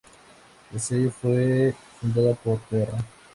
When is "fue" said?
1.11-1.75